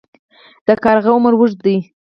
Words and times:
د 0.67 0.69
کارغه 0.83 1.09
عمر 1.15 1.33
اوږد 1.35 1.59
وي 1.65 1.77